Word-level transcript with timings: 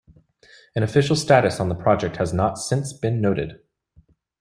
An 0.75 0.81
official 0.81 1.15
status 1.15 1.59
on 1.59 1.69
the 1.69 1.75
project 1.75 2.17
has 2.17 2.33
not 2.33 2.57
since 2.57 2.91
been 2.91 3.21
noted. 3.21 3.59